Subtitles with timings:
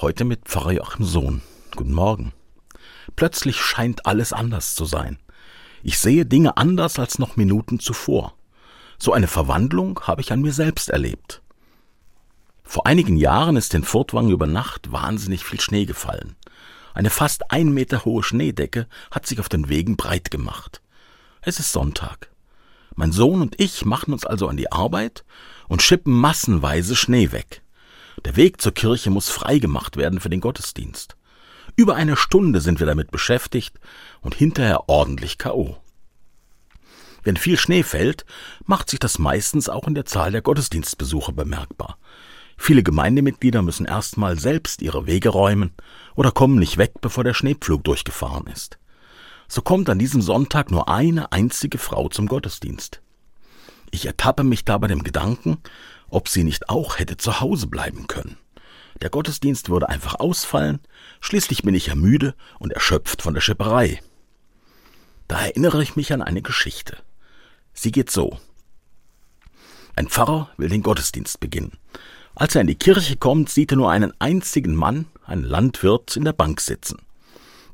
[0.00, 1.42] Heute mit Pfarrer Joachim Sohn.
[1.76, 2.32] Guten Morgen.
[3.16, 5.18] Plötzlich scheint alles anders zu sein.
[5.82, 8.32] Ich sehe Dinge anders als noch Minuten zuvor.
[8.98, 11.42] So eine Verwandlung habe ich an mir selbst erlebt.
[12.64, 16.34] Vor einigen Jahren ist in Furtwangen über Nacht wahnsinnig viel Schnee gefallen.
[16.94, 20.80] Eine fast ein Meter hohe Schneedecke hat sich auf den Wegen breit gemacht.
[21.42, 22.30] Es ist Sonntag.
[22.94, 25.26] Mein Sohn und ich machen uns also an die Arbeit
[25.68, 27.60] und schippen massenweise Schnee weg.
[28.24, 31.16] Der Weg zur Kirche muss freigemacht werden für den Gottesdienst.
[31.76, 33.78] Über eine Stunde sind wir damit beschäftigt
[34.20, 35.78] und hinterher ordentlich K.O.
[37.22, 38.24] Wenn viel Schnee fällt,
[38.64, 41.98] macht sich das meistens auch in der Zahl der Gottesdienstbesucher bemerkbar.
[42.56, 45.72] Viele Gemeindemitglieder müssen erstmal selbst ihre Wege räumen
[46.14, 48.78] oder kommen nicht weg, bevor der Schneepflug durchgefahren ist.
[49.48, 53.00] So kommt an diesem Sonntag nur eine einzige Frau zum Gottesdienst.
[53.90, 55.58] Ich ertappe mich da bei dem Gedanken,
[56.10, 58.36] ob sie nicht auch hätte zu Hause bleiben können.
[59.02, 60.80] Der Gottesdienst würde einfach ausfallen,
[61.20, 64.00] schließlich bin ich ja müde und erschöpft von der Schipperei.
[65.28, 66.96] Da erinnere ich mich an eine Geschichte.
[67.72, 68.38] Sie geht so.
[69.96, 71.78] Ein Pfarrer will den Gottesdienst beginnen.
[72.34, 76.24] Als er in die Kirche kommt, sieht er nur einen einzigen Mann, einen Landwirt, in
[76.24, 76.98] der Bank sitzen.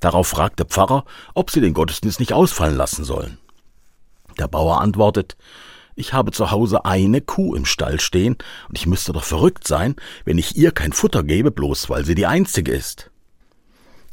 [0.00, 3.38] Darauf fragt der Pfarrer, ob sie den Gottesdienst nicht ausfallen lassen sollen.
[4.38, 5.36] Der Bauer antwortet,
[5.96, 8.36] ich habe zu Hause eine Kuh im Stall stehen,
[8.68, 12.14] und ich müsste doch verrückt sein, wenn ich ihr kein Futter gebe, bloß weil sie
[12.14, 13.10] die einzige ist.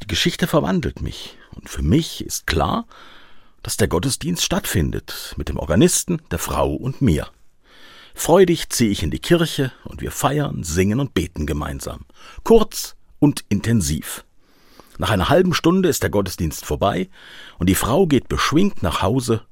[0.02, 2.88] Die Geschichte verwandelt mich, und für mich ist klar,
[3.62, 7.28] dass der Gottesdienst stattfindet, mit dem Organisten, der Frau und mir.
[8.16, 12.06] Freudig ziehe ich in die Kirche, und wir feiern, singen und beten gemeinsam.
[12.44, 14.25] Kurz und intensiv.
[14.97, 17.09] Nach einer halben Stunde ist der Gottesdienst vorbei,
[17.58, 19.45] und die Frau geht beschwingt nach Hause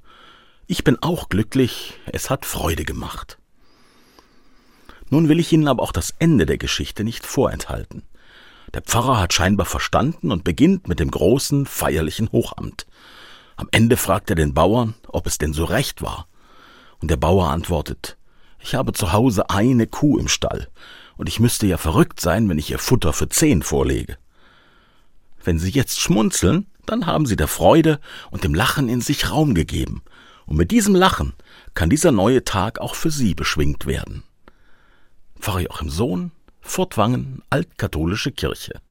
[0.72, 3.38] ich bin auch glücklich, es hat Freude gemacht.
[5.10, 8.04] Nun will ich Ihnen aber auch das Ende der Geschichte nicht vorenthalten.
[8.74, 12.88] Der Pfarrer hat scheinbar verstanden und beginnt mit dem großen, feierlichen Hochamt.
[13.58, 16.30] Am Ende fragt er den Bauern, ob es denn so recht war.
[17.00, 18.16] Und der Bauer antwortet,
[18.58, 20.70] ich habe zu Hause eine Kuh im Stall,
[21.18, 24.18] und ich müsste ja verrückt sein, wenn ich ihr Futter für zehn vorlege.
[25.44, 29.54] Wenn Sie jetzt schmunzeln, dann haben Sie der Freude und dem Lachen in sich Raum
[29.54, 30.02] gegeben,
[30.52, 31.32] und mit diesem Lachen
[31.76, 34.24] kann dieser neue Tag auch für Sie beschwingt werden.
[35.40, 38.74] Pfarrer Joachim Sohn, Furtwangen, Altkatholische Kirche.